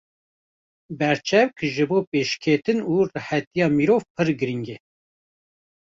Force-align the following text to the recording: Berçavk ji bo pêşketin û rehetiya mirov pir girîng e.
Berçavk 0.99 1.57
ji 1.73 1.85
bo 1.89 1.99
pêşketin 2.11 2.79
û 2.93 2.95
rehetiya 3.13 3.67
mirov 3.77 4.03
pir 4.15 4.29
girîng 4.39 4.67
e. 4.75 4.77